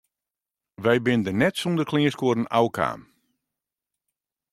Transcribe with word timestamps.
Wy 0.83 0.95
binne 1.05 1.25
der 1.25 1.35
net 1.41 1.55
sûnder 1.59 1.87
kleanskuorren 1.89 2.51
ôfkaam. 2.57 3.01